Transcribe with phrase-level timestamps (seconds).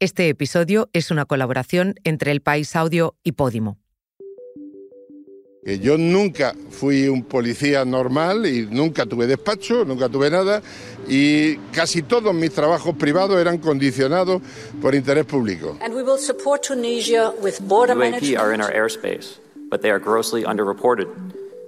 [0.00, 3.78] Este episodio es una colaboración entre El País Audio y Podimo.
[5.64, 10.62] Yo nunca fui un policía normal y nunca tuve despacho, nunca tuve nada
[11.08, 14.40] y casi todos mis trabajos privados eran condicionados
[14.80, 15.76] por interés público.
[15.82, 19.98] And we will support Tunisia with border UAP are in our airspace, but they are
[19.98, 21.08] grossly underreported.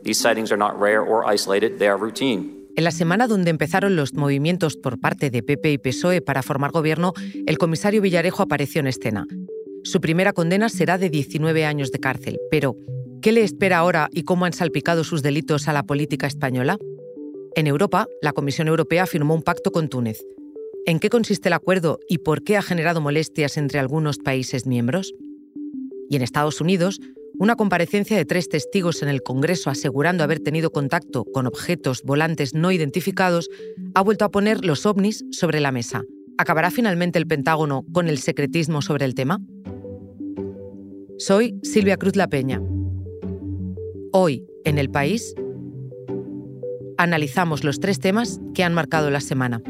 [0.05, 2.60] These sightings are not rare or isolated, they are routine.
[2.77, 6.71] En la semana donde empezaron los movimientos por parte de PP y PSOE para formar
[6.71, 7.13] gobierno,
[7.47, 9.27] el comisario Villarejo apareció en escena.
[9.83, 12.77] Su primera condena será de 19 años de cárcel, pero
[13.23, 16.79] ¿qué le espera ahora y cómo han salpicado sus delitos a la política española?
[17.57, 20.21] En Europa, la Comisión Europea firmó un pacto con Túnez.
[20.87, 25.13] ¿En qué consiste el acuerdo y por qué ha generado molestias entre algunos países miembros?
[26.09, 27.01] Y en Estados Unidos,
[27.41, 32.53] una comparecencia de tres testigos en el Congreso asegurando haber tenido contacto con objetos volantes
[32.53, 33.49] no identificados
[33.95, 36.03] ha vuelto a poner los ovnis sobre la mesa.
[36.37, 39.41] ¿Acabará finalmente el Pentágono con el secretismo sobre el tema?
[41.17, 42.61] Soy Silvia Cruz La Peña.
[44.13, 45.35] Hoy, en el país,
[46.99, 49.63] analizamos los tres temas que han marcado la semana.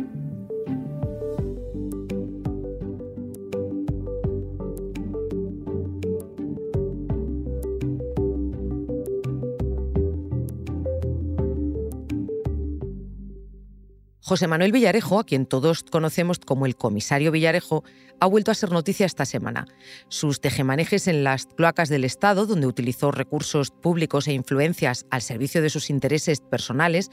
[14.31, 17.83] José Manuel Villarejo, a quien todos conocemos como el comisario Villarejo,
[18.21, 19.67] ha vuelto a ser noticia esta semana.
[20.07, 25.63] Sus tejemanejes en las cloacas del Estado, donde utilizó recursos públicos e influencias al servicio
[25.63, 27.11] de sus intereses personales,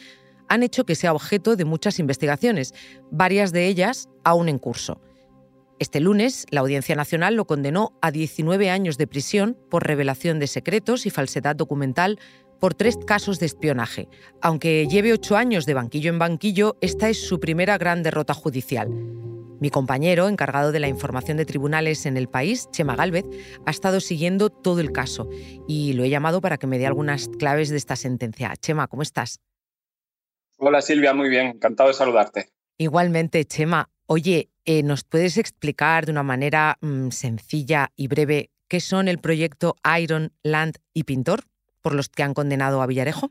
[0.48, 2.76] han hecho que sea objeto de muchas investigaciones,
[3.10, 5.02] varias de ellas aún en curso.
[5.80, 10.46] Este lunes, la Audiencia Nacional lo condenó a 19 años de prisión por revelación de
[10.46, 12.20] secretos y falsedad documental
[12.60, 14.08] por tres casos de espionaje.
[14.42, 18.90] Aunque lleve ocho años de banquillo en banquillo, esta es su primera gran derrota judicial.
[19.60, 23.26] Mi compañero, encargado de la información de tribunales en el país, Chema Gálvez,
[23.66, 25.30] ha estado siguiendo todo el caso
[25.68, 28.54] y lo he llamado para que me dé algunas claves de esta sentencia.
[28.58, 29.40] Chema, ¿cómo estás?
[30.58, 32.50] Hola Silvia, muy bien, encantado de saludarte.
[32.78, 33.90] Igualmente, Chema.
[34.06, 39.18] Oye, eh, ¿nos puedes explicar de una manera mm, sencilla y breve qué son el
[39.18, 41.46] proyecto Iron, Land y Pintor?
[41.82, 43.30] Por los que han condenado a Villarejo?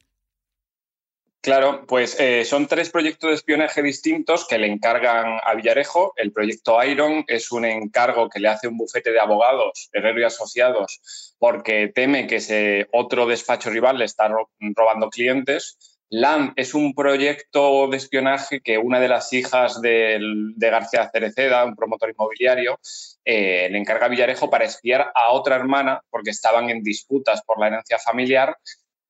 [1.47, 6.13] Claro, pues eh, son tres proyectos de espionaje distintos que le encargan a Villarejo.
[6.17, 10.25] El proyecto Iron es un encargo que le hace un bufete de abogados, Herrero y
[10.25, 14.29] Asociados, porque teme que ese otro despacho rival le está
[14.75, 15.96] robando clientes.
[16.11, 20.21] LAM es un proyecto de espionaje que una de las hijas de,
[20.57, 22.79] García Cereceda, un promotor inmobiliario,
[23.25, 27.59] eh, le encarga a Villarejo para espiar a otra hermana porque estaban en disputas por
[27.59, 28.57] la herencia familiar.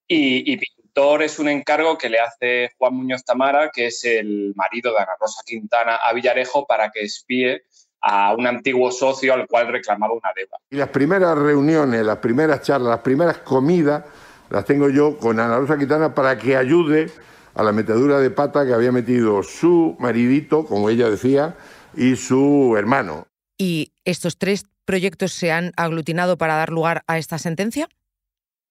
[0.08, 4.92] Y, Pintor es un encargo que le hace Juan Muñoz Tamara, que es el marido
[4.92, 7.64] de Ana Rosa Quintana, a Villarejo para que espíe
[8.00, 10.58] a un antiguo socio al cual reclamaba una deuda.
[10.70, 14.04] Y las primeras reuniones, las primeras charlas, las primeras comidas
[14.50, 17.10] las tengo yo con Ana Rosa Quintana para que ayude
[17.54, 21.56] a la metedura de pata que había metido su maridito, como ella decía,
[21.94, 23.26] y su hermano.
[23.58, 27.88] ¿Y estos tres proyectos se han aglutinado para dar lugar a esta sentencia?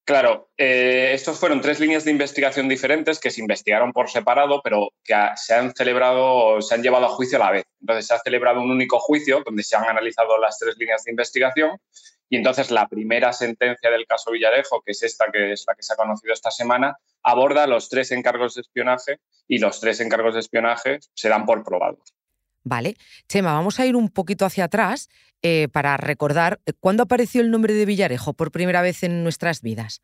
[0.05, 4.89] Claro, eh, estos fueron tres líneas de investigación diferentes que se investigaron por separado, pero
[5.03, 7.63] que se han celebrado, se han llevado a juicio a la vez.
[7.81, 11.11] Entonces se ha celebrado un único juicio donde se han analizado las tres líneas de
[11.11, 11.79] investigación
[12.29, 15.83] y entonces la primera sentencia del caso Villarejo, que es esta, que es la que
[15.83, 20.33] se ha conocido esta semana, aborda los tres encargos de espionaje y los tres encargos
[20.33, 22.13] de espionaje se dan por probados.
[22.63, 22.95] Vale.
[23.29, 25.07] Chema, vamos a ir un poquito hacia atrás
[25.43, 29.61] eh, para recordar eh, cuándo apareció el nombre de Villarejo por primera vez en nuestras
[29.61, 30.01] vidas.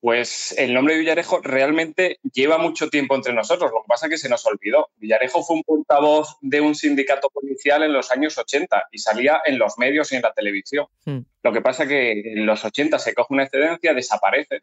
[0.00, 4.10] Pues el nombre de Villarejo realmente lleva mucho tiempo entre nosotros, lo que pasa es
[4.10, 4.88] que se nos olvidó.
[4.96, 9.58] Villarejo fue un portavoz de un sindicato policial en los años 80 y salía en
[9.58, 10.86] los medios y en la televisión.
[11.04, 11.20] Hmm.
[11.42, 14.62] Lo que pasa es que en los 80 se coge una excedencia, desaparece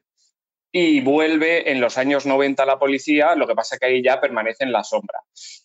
[0.72, 4.04] y vuelve en los años 90 a la policía, lo que pasa es que ahí
[4.04, 5.22] ya permanece en la sombra.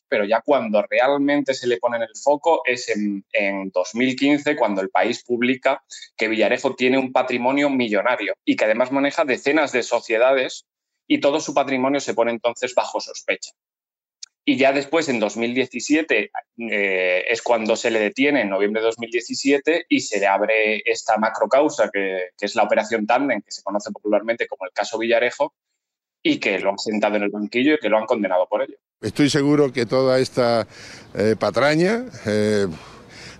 [0.09, 4.91] Pero ya cuando realmente se le pone en el foco es en, 2015, cuando el
[4.91, 5.83] país publica
[6.17, 10.67] que Villarejo tiene un patrimonio millonario y que además maneja decenas de sociedades
[11.07, 13.51] y todo su patrimonio se pone entonces bajo sospecha.
[14.45, 16.31] Y ya después, en 2017,
[16.71, 21.17] eh, es cuando se le detiene, en noviembre de 2017, y se le abre esta
[21.17, 25.55] macrocausa, que, que es la operación Tandem, que se conoce popularmente como el caso Villarejo,
[26.23, 28.77] y que lo han sentado en el banquillo y que lo han condenado por ello.
[29.01, 30.67] Estoy seguro que toda esta
[31.15, 32.67] eh, patraña eh,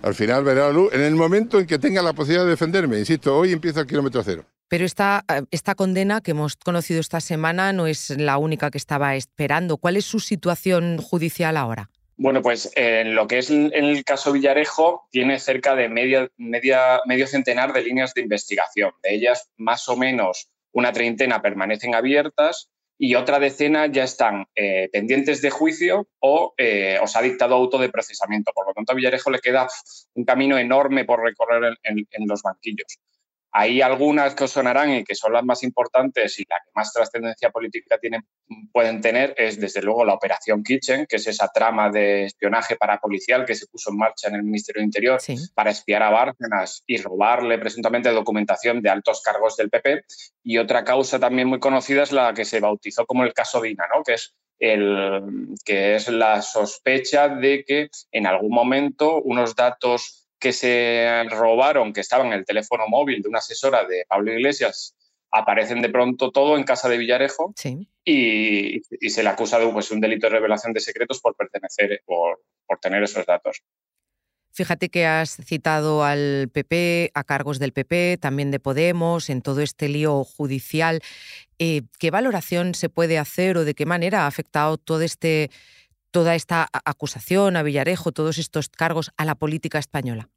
[0.01, 2.99] al final verá la luz en el momento en que tenga la posibilidad de defenderme.
[2.99, 4.45] Insisto, hoy empieza el kilómetro cero.
[4.73, 8.79] Pero esta, eh, esta condena que hemos conocido esta semana no es la única que
[8.79, 9.77] estaba esperando.
[9.77, 11.91] ¿Cuál es su situación judicial ahora?
[12.17, 17.27] Bueno, pues en lo que es en el caso Villarejo, tiene cerca de media, medio
[17.27, 18.93] centenar de líneas de investigación.
[19.03, 24.89] De ellas, más o menos una treintena permanecen abiertas y otra decena ya están eh,
[24.91, 28.51] pendientes de juicio o eh, os ha dictado auto de procesamiento.
[28.55, 29.67] Por lo tanto, a Villarejo le queda
[30.15, 32.97] un camino enorme por recorrer en los banquillos.
[33.55, 36.91] Hay algunas que os sonarán y que son las más importantes y la que más
[36.91, 38.25] trascendencia política tienen,
[38.71, 43.45] pueden tener es, desde luego, la Operación Kitchen, que es esa trama de espionaje parapolicial
[43.45, 45.21] que se puso en marcha en el Ministerio de Interior
[45.53, 50.03] para espiar a Bárcenas y robarle presuntamente documentación de altos cargos del PP.
[50.43, 53.85] Y otra causa también muy conocida es la que se bautizó como el caso Dina,
[53.93, 54.03] ¿no?
[54.03, 60.51] que es el, que es la sospecha de que en algún momento unos datos que
[60.51, 64.93] se robaron, que estaban en el teléfono móvil de una asesora de Pablo Iglesias,
[65.31, 67.53] aparecen de pronto todo en casa de Villarejo
[68.03, 72.41] y, se le acusa de pues, un delito de revelación de secretos por pertenecer, por,
[72.67, 73.63] por tener esos datos.
[74.51, 79.61] Fíjate que has citado al PP, a cargos del PP, también de Podemos, en todo
[79.61, 80.99] este lío judicial.
[81.57, 85.51] Eh, ¿Qué valoración se puede hacer o de qué manera ha afectado todo este
[86.13, 90.29] toda esta acusación a Villarejo, todos estos cargos a la política española?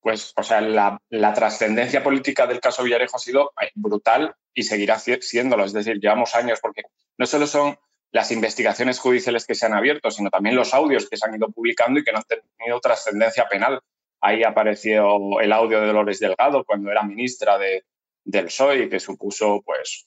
[0.00, 0.98] Pues, o sea, la,
[1.34, 5.64] trascendencia política del caso Villarejo ha sido eh, brutal y seguirá siéndolo.
[5.64, 6.82] Es decir, llevamos años, porque
[7.18, 7.76] no solo son
[8.12, 11.50] las investigaciones judiciales que se han abierto, sino también los audios que se han ido
[11.50, 13.80] publicando y que no han tenido trascendencia penal.
[14.22, 17.84] Ahí apareció el audio de Dolores Delgado cuando era ministra de,
[18.24, 20.06] del PSOE, que supuso, pues,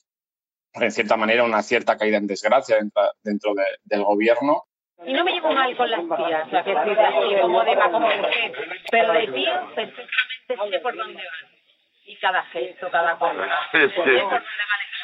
[0.74, 2.78] en cierta manera, una cierta caída en desgracia
[3.22, 3.54] dentro,
[3.84, 4.64] del gobierno.
[5.06, 8.10] Y no me llevo mal con las tías, la que estoy así, como de como
[8.10, 8.54] que,
[8.92, 11.54] pero de tío perfectamente sé por dónde van.
[12.06, 13.34] Y cada gesto, cada cosa.
[13.72, 14.02] Sí, sí.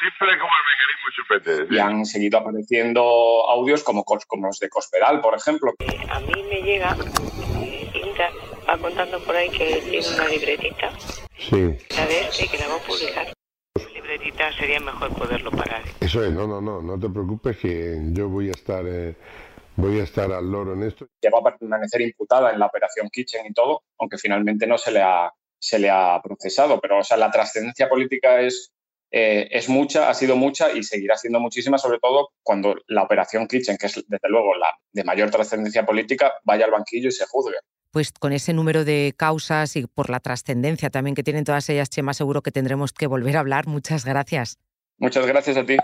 [0.00, 1.74] Siempre como el mecanismo chupete.
[1.74, 5.74] Y han seguido apareciendo audios como, como los de Cospedal, por ejemplo.
[6.10, 6.96] A mí me llega,
[7.92, 8.30] Inta
[8.66, 10.90] va contando por ahí que tiene una libretita.
[11.36, 11.76] Sí.
[11.90, 12.42] ¿Sabes?
[12.42, 13.26] Y que la va a publicar.
[13.74, 15.82] La libretita sería mejor poderlo parar.
[16.00, 18.82] Eso es, no, no, no, no te preocupes que yo voy a estar...
[18.86, 19.14] Eh
[19.80, 21.06] voy a estar al loro en esto.
[21.20, 25.00] Llegó a permanecer imputada en la operación Kitchen y todo, aunque finalmente no se le
[25.00, 26.80] ha, se le ha procesado.
[26.80, 28.72] Pero o sea, la trascendencia política es,
[29.10, 33.46] eh, es mucha, ha sido mucha y seguirá siendo muchísima, sobre todo cuando la operación
[33.46, 37.26] Kitchen, que es desde luego la de mayor trascendencia política, vaya al banquillo y se
[37.26, 37.56] juzgue.
[37.92, 41.90] Pues con ese número de causas y por la trascendencia también que tienen todas ellas,
[41.90, 43.66] Chema, seguro que tendremos que volver a hablar.
[43.66, 44.58] Muchas gracias.
[44.98, 45.76] Muchas gracias a ti.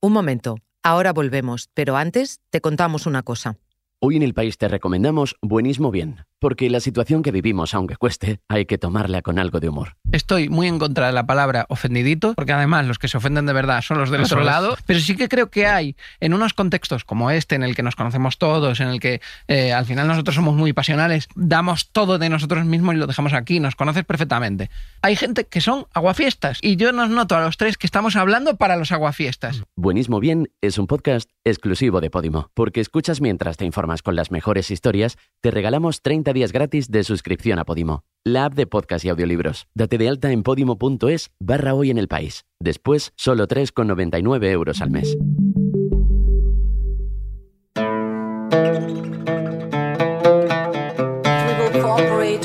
[0.00, 3.56] Un momento, ahora volvemos, pero antes te contamos una cosa.
[3.98, 8.40] Hoy en el país te recomendamos Buenismo Bien porque la situación que vivimos, aunque cueste,
[8.48, 9.96] hay que tomarla con algo de humor.
[10.12, 13.52] Estoy muy en contra de la palabra ofendidito, porque además los que se ofenden de
[13.52, 17.04] verdad son los del otro lado, pero sí que creo que hay, en unos contextos
[17.04, 20.34] como este, en el que nos conocemos todos, en el que eh, al final nosotros
[20.34, 24.70] somos muy pasionales, damos todo de nosotros mismos y lo dejamos aquí, nos conoces perfectamente.
[25.02, 28.56] Hay gente que son aguafiestas, y yo nos noto a los tres que estamos hablando
[28.56, 29.62] para los aguafiestas.
[29.76, 34.30] Buenismo Bien es un podcast exclusivo de Podimo, porque escuchas mientras te informas con las
[34.30, 39.02] mejores historias, te regalamos 30 días gratis de suscripción a Podimo, la app de podcast
[39.02, 39.66] y audiolibros.
[39.74, 42.44] Date de alta en podimo.es barra hoy en el país.
[42.60, 45.16] Después, solo 3,99 euros al mes.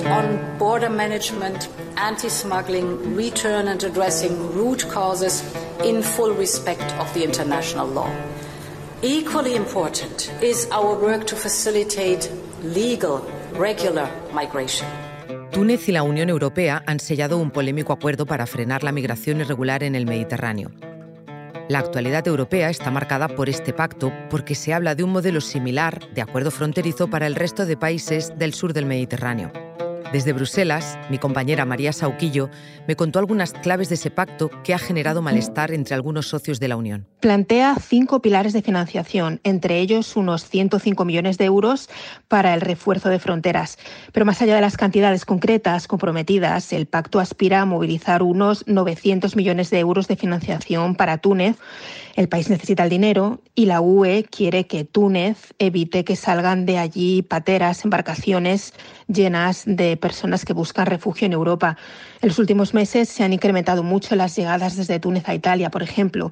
[0.06, 1.68] on management,
[1.98, 5.44] anti-smuggling, return and addressing root causes
[5.84, 8.10] in full respect of the international law.
[9.02, 12.32] Equally important is our work to facilitate
[12.64, 13.20] legal
[13.58, 14.90] regular migration.
[15.52, 19.84] Túnez y la Unión Europea han sellado un polémico acuerdo para frenar la migración irregular
[19.84, 20.72] en el Mediterráneo.
[21.70, 26.02] La actualidad europea está marcada por este pacto porque se habla de un modelo similar
[26.14, 29.52] de acuerdo fronterizo para el resto de países del sur del Mediterráneo.
[30.12, 32.50] Desde Bruselas, mi compañera María Sauquillo
[32.88, 36.68] me contó algunas claves de ese pacto que ha generado malestar entre algunos socios de
[36.68, 37.08] la Unión.
[37.24, 41.90] Plantea cinco pilares de financiación, entre ellos unos 105 millones de euros
[42.28, 43.78] para el refuerzo de fronteras.
[44.12, 49.38] Pero más allá de las cantidades concretas comprometidas, el pacto aspira a movilizar unos 900
[49.38, 51.56] millones de euros de financiación para Túnez
[52.16, 56.78] el país necesita el dinero y la UE quiere que Túnez evite que salgan de
[56.78, 58.74] allí pateras, embarcaciones
[59.08, 61.76] llenas de personas que buscan refugio en Europa.
[62.22, 65.82] En los últimos meses se han incrementado mucho las llegadas desde Túnez a Italia, por
[65.82, 66.32] ejemplo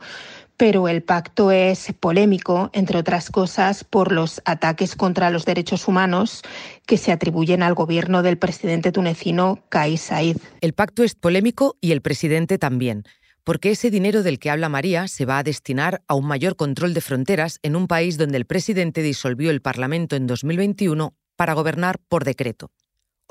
[0.62, 6.44] pero el pacto es polémico, entre otras cosas, por los ataques contra los derechos humanos
[6.86, 10.38] que se atribuyen al gobierno del presidente tunecino Kais Said.
[10.62, 13.06] El pacto es polémico y el presidente también
[13.44, 16.94] porque ese dinero del que habla María se va a destinar a un mayor control
[16.94, 21.98] de fronteras en un país donde el presidente disolvió el Parlamento en 2021 para gobernar
[22.08, 22.70] por decreto.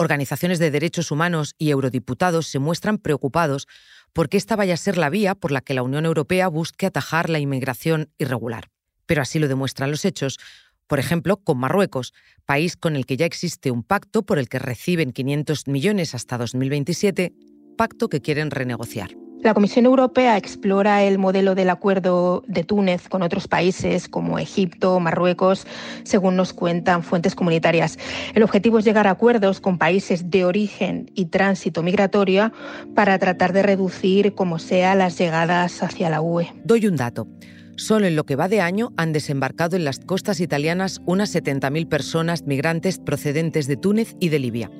[0.00, 3.68] Organizaciones de derechos humanos y eurodiputados se muestran preocupados
[4.12, 7.30] porque esta vaya a ser la vía por la que la Unión Europea busque atajar
[7.30, 8.68] la inmigración irregular.
[9.06, 10.38] Pero así lo demuestran los hechos,
[10.86, 12.12] por ejemplo, con Marruecos,
[12.44, 16.36] país con el que ya existe un pacto por el que reciben 500 millones hasta
[16.36, 17.32] 2027,
[17.76, 19.10] pacto que quieren renegociar.
[19.42, 25.00] La Comisión Europea explora el modelo del acuerdo de Túnez con otros países como Egipto,
[25.00, 25.66] Marruecos,
[26.02, 27.98] según nos cuentan fuentes comunitarias.
[28.34, 32.52] El objetivo es llegar a acuerdos con países de origen y tránsito migratorio
[32.94, 36.52] para tratar de reducir como sea las llegadas hacia la UE.
[36.64, 37.26] Doy un dato.
[37.76, 41.88] Solo en lo que va de año han desembarcado en las costas italianas unas 70.000
[41.88, 44.70] personas migrantes procedentes de Túnez y de Libia.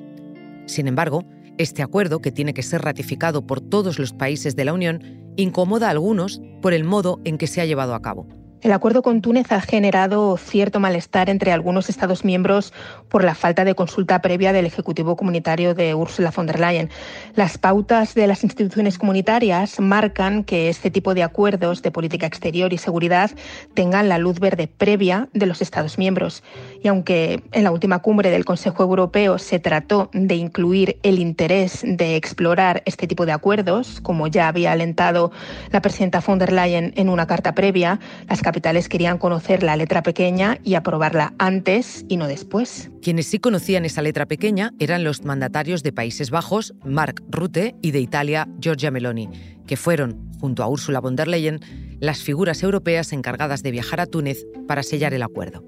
[0.67, 1.25] Sin embargo,
[1.61, 5.03] este acuerdo, que tiene que ser ratificado por todos los países de la Unión,
[5.37, 8.27] incomoda a algunos por el modo en que se ha llevado a cabo.
[8.63, 12.75] El acuerdo con Túnez ha generado cierto malestar entre algunos Estados miembros
[13.09, 16.91] por la falta de consulta previa del Ejecutivo Comunitario de Ursula von der Leyen.
[17.37, 22.75] Las pautas de las instituciones comunitarias marcan que este tipo de acuerdos de política exterior
[22.75, 23.31] y seguridad
[23.73, 26.43] tengan la luz verde previa de los Estados miembros.
[26.83, 31.81] Y aunque en la última cumbre del Consejo Europeo se trató de incluir el interés
[31.83, 35.33] de explorar este tipo de acuerdos, como ya había alentado
[35.71, 40.03] la presidenta von der Leyen en una carta previa, las capitales querían conocer la letra
[40.03, 42.91] pequeña y aprobarla antes y no después.
[43.01, 47.93] Quienes sí conocían esa letra pequeña eran los mandatarios de Países Bajos, Mark Rutte, y
[47.93, 49.29] de Italia, Giorgia Meloni,
[49.69, 51.61] que fueron, junto a Ursula von der Leyen,
[52.01, 55.63] las figuras europeas encargadas de viajar a Túnez para sellar el acuerdo.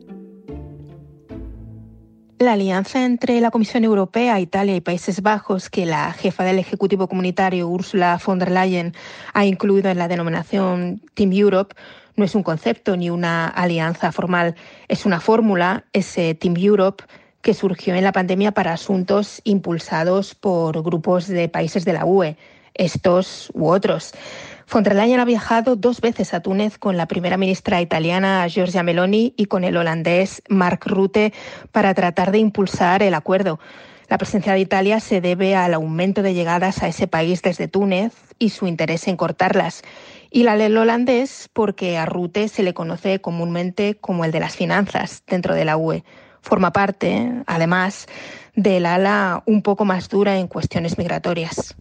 [2.40, 7.06] La alianza entre la Comisión Europea, Italia y Países Bajos, que la jefa del Ejecutivo
[7.06, 8.92] Comunitario, Ursula von der Leyen,
[9.32, 11.76] ha incluido en la denominación Team Europe,
[12.16, 14.54] no es un concepto ni una alianza formal,
[14.88, 17.04] es una fórmula, ese Team Europe,
[17.40, 22.37] que surgió en la pandemia para asuntos impulsados por grupos de países de la UE,
[22.75, 24.12] estos u otros.
[24.73, 28.83] Von der Leyen ha viajado dos veces a Túnez con la primera ministra italiana Giorgia
[28.83, 31.35] Meloni y con el holandés Mark Rutte
[31.73, 33.59] para tratar de impulsar el acuerdo.
[34.09, 38.12] La presencia de Italia se debe al aumento de llegadas a ese país desde Túnez
[38.38, 39.83] y su interés en cortarlas
[40.32, 44.56] y la del holandés porque a Rute se le conoce comúnmente como el de las
[44.56, 46.04] finanzas dentro de la UE.
[46.40, 48.06] Forma parte, además,
[48.56, 51.76] del ala un poco más dura en cuestiones migratorias.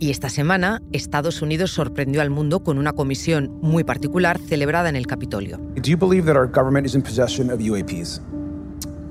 [0.00, 4.96] Y esta semana, Estados Unidos sorprendió al mundo con una comisión muy particular celebrada en
[4.96, 5.56] el Capitolio.
[5.76, 8.20] Do you believe that our government is in possession of UAPs?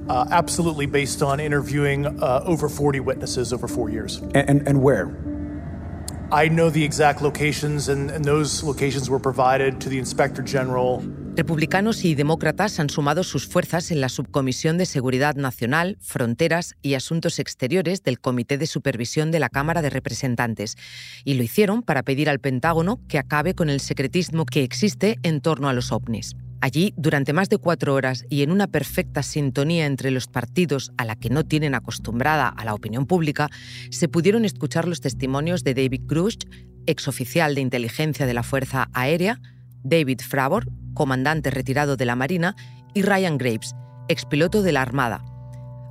[0.09, 4.17] Uh, absolutely, based on interviewing uh, over 40 witnesses over four years.
[4.33, 5.15] And, and, and where?
[6.31, 11.01] I know the exact locations, and, and those locations were provided to the Inspector General.
[11.35, 16.93] Republicanos y demócratas han sumado sus fuerzas en la Subcomisión de Seguridad Nacional, Fronteras y
[16.93, 20.75] Asuntos Exteriores del Comité de Supervisión de la Cámara de Representantes,
[21.23, 25.41] y lo hicieron para pedir al Pentágono que acabe con el secretismo que existe en
[25.41, 26.35] torno a los ovnis.
[26.63, 31.03] Allí, durante más de cuatro horas y en una perfecta sintonía entre los partidos a
[31.03, 33.49] la que no tienen acostumbrada a la opinión pública,
[33.89, 36.37] se pudieron escuchar los testimonios de David Grush,
[36.85, 39.41] exoficial de inteligencia de la Fuerza Aérea,
[39.83, 42.55] David Fravor, comandante retirado de la Marina,
[42.93, 43.75] y Ryan Graves,
[44.07, 45.21] expiloto de la Armada.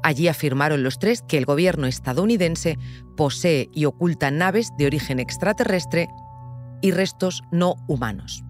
[0.02, 2.78] Allí afirmaron los tres que el gobierno estadounidense
[3.14, 6.08] posee y oculta naves de origen extraterrestre
[6.80, 8.42] y restos no humanos.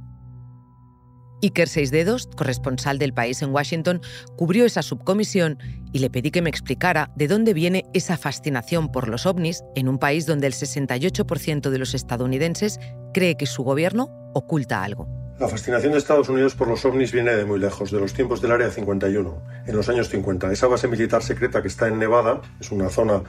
[1.43, 4.01] Iker Seisdedos, corresponsal del país en Washington,
[4.37, 5.59] cubrió esa subcomisión
[5.93, 9.89] y le pedí que me explicara de dónde viene esa fascinación por los ovnis en
[9.89, 12.79] un país donde el 68% de los estadounidenses
[13.13, 15.09] cree que su gobierno oculta algo.
[15.39, 18.41] La fascinación de Estados Unidos por los ovnis viene de muy lejos, de los tiempos
[18.41, 20.53] del Área 51, en los años 50.
[20.53, 23.23] Esa base militar secreta que está en Nevada, es una zona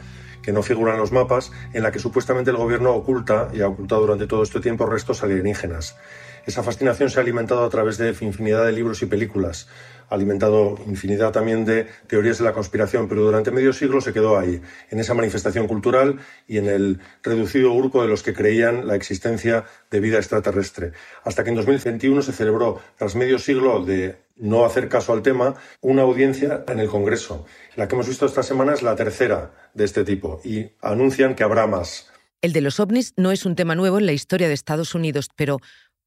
[0.43, 3.67] que no figura en los mapas, en la que supuestamente el gobierno oculta y ha
[3.67, 5.95] ocultado durante todo este tiempo restos alienígenas.
[6.45, 9.67] Esa fascinación se ha alimentado a través de infinidad de libros y películas,
[10.09, 14.37] ha alimentado infinidad también de teorías de la conspiración, pero durante medio siglo se quedó
[14.37, 18.95] ahí, en esa manifestación cultural y en el reducido grupo de los que creían la
[18.95, 20.91] existencia de vida extraterrestre.
[21.23, 25.55] Hasta que en 2021 se celebró, tras medio siglo de no hacer caso al tema,
[25.81, 27.45] una audiencia en el Congreso.
[27.75, 31.43] La que hemos visto esta semana es la tercera de este tipo y anuncian que
[31.43, 32.09] habrá más.
[32.41, 35.29] El de los ovnis no es un tema nuevo en la historia de Estados Unidos,
[35.35, 35.59] pero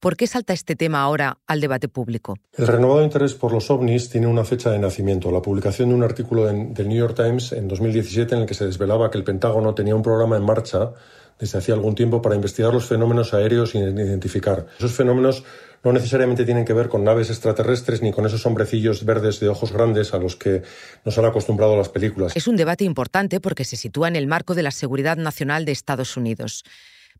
[0.06, 2.38] ¿Por qué salta este tema ahora al debate público?
[2.56, 6.04] El renovado interés por los ovnis tiene una fecha de nacimiento, la publicación de un
[6.04, 9.74] artículo del New York Times en 2017 en el que se desvelaba que el Pentágono
[9.74, 10.92] tenía un programa en marcha
[11.40, 14.66] desde hacía algún tiempo para investigar los fenómenos aéreos y identificar.
[14.78, 15.42] Esos fenómenos
[15.82, 19.72] no necesariamente tienen que ver con naves extraterrestres ni con esos hombrecillos verdes de ojos
[19.72, 20.62] grandes a los que
[21.04, 22.36] nos han acostumbrado las películas.
[22.36, 25.72] Es un debate importante porque se sitúa en el marco de la seguridad nacional de
[25.72, 26.62] Estados Unidos.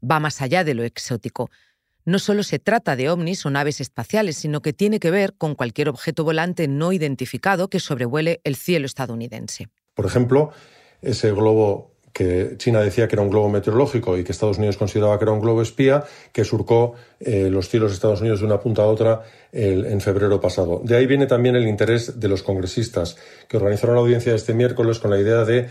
[0.09, 1.51] Va más allá de lo exótico.
[2.07, 5.57] No solo se trata de ovnis o naves espaciales, sino que tiene que ver con
[5.57, 9.69] cualquier objeto volante no identificado que sobrevuele el cielo estadounidense.
[9.93, 10.53] Por ejemplo,
[11.03, 15.19] ese globo que China decía que era un globo meteorológico y que Estados Unidos consideraba
[15.19, 18.59] que era un globo espía, que surcó eh, los cielos de Estados Unidos de una
[18.59, 19.23] punta a otra
[19.53, 20.81] en febrero pasado.
[20.85, 23.17] De ahí viene también el interés de los congresistas,
[23.49, 25.69] que organizaron la audiencia este miércoles con la idea de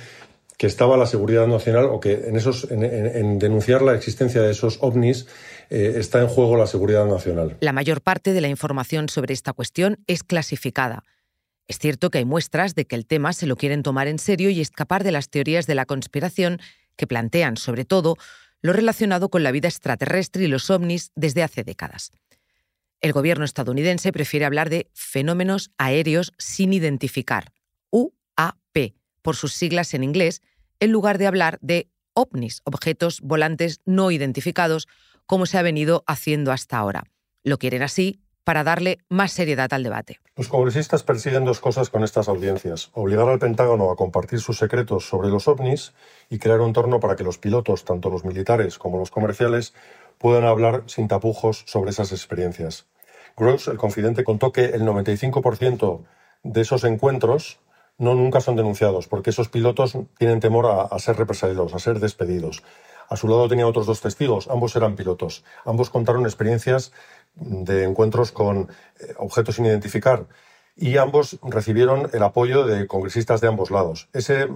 [0.58, 4.78] que estaba la seguridad nacional o que en, esos, en, denunciar la existencia de esos
[4.82, 5.28] ovnis
[5.70, 7.58] eh, está en juego la seguridad nacional.
[7.60, 11.04] La mayor parte de la información sobre esta cuestión es clasificada.
[11.68, 14.50] Es cierto que hay muestras de que el tema se lo quieren tomar en serio
[14.50, 16.60] y escapar de las teorías de la conspiración
[16.96, 18.18] que plantean, sobre todo,
[18.62, 22.12] lo relacionado con la vida extraterrestre y los ovnis desde hace décadas.
[23.02, 27.52] El gobierno estadounidense prefiere hablar de fenómenos aéreos sin identificar,
[29.26, 30.44] por sus siglas en inglés,
[30.80, 34.88] en lugar de hablar de ovnis, objetos volantes no identificados,
[35.26, 37.06] como se ha venido haciendo hasta ahora.
[37.44, 40.20] Lo quieren así para darle más seriedad al debate.
[40.36, 42.92] Los congresistas persiguen dos cosas con estas audiencias.
[42.94, 45.94] Obligar al Pentágono a compartir sus secretos sobre los ovnis
[46.30, 49.74] y crear un entorno para que los pilotos, tanto los militares como los comerciales,
[50.20, 52.86] puedan hablar sin tapujos sobre esas experiencias.
[53.36, 56.04] Gross, el confidente, contó que el 95%
[56.44, 57.60] de esos encuentros
[57.98, 62.64] no nunca son denunciados, porque esos pilotos tienen temor a, ser represaliados, a ser despedidos.
[63.10, 65.44] A su lado tenía otros dos testigos, ambos eran pilotos.
[65.64, 66.92] Ambos contaron experiencias
[67.36, 70.26] de encuentros con eh, objetos sin identificar
[70.76, 74.10] y ambos recibieron el apoyo de congresistas de ambos lados.
[74.14, 74.50] Ese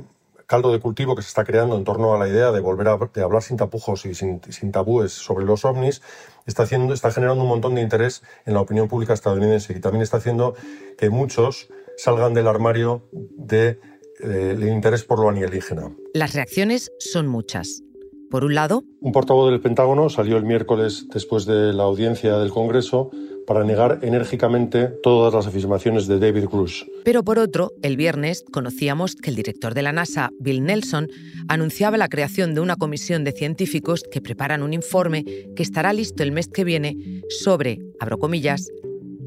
[0.50, 2.94] caldo de cultivo que se está creando en torno a la idea de volver a
[3.24, 4.42] hablar sin tapujos y sin,
[4.72, 6.02] tabúes sobre los ovnis
[6.48, 10.02] está, haciendo, está generando un montón de interés en la opinión pública estadounidense y también
[10.02, 10.56] está haciendo
[10.98, 11.70] que muchos
[12.00, 13.80] salgan del armario del
[14.20, 15.96] de, eh, interés por lo alienígena.
[16.14, 17.84] Las reacciones son muchas.
[18.32, 22.52] Por un lado, un portavoz del Pentágono salió el miércoles después de la audiencia del
[22.52, 23.10] Congreso
[23.48, 26.86] para negar enérgicamente todas las afirmaciones de David Cruz.
[27.04, 31.08] Pero por otro, el viernes conocíamos que el director de la NASA, Bill Nelson,
[31.48, 36.22] anunciaba la creación de una comisión de científicos que preparan un informe que estará listo
[36.22, 38.70] el mes que viene sobre, abro comillas,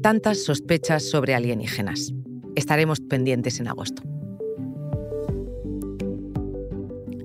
[0.01, 2.13] tantas sospechas sobre alienígenas.
[2.55, 4.03] Estaremos pendientes en agosto.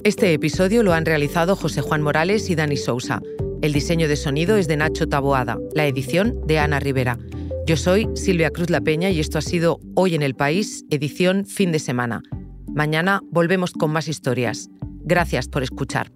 [0.05, 3.21] Este episodio lo han realizado José Juan Morales y Dani Sousa.
[3.61, 7.19] El diseño de sonido es de Nacho Taboada, la edición de Ana Rivera.
[7.67, 11.45] Yo soy Silvia Cruz La Peña y esto ha sido Hoy en el País, edición
[11.45, 12.23] fin de semana.
[12.69, 14.71] Mañana volvemos con más historias.
[15.05, 16.11] Gracias por escuchar.